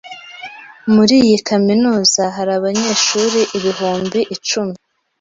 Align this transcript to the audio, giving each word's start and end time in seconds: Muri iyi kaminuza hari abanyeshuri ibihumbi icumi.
Muri 0.93 1.15
iyi 1.23 1.37
kaminuza 1.47 2.23
hari 2.35 2.51
abanyeshuri 2.59 3.39
ibihumbi 3.57 4.19
icumi. 4.35 4.75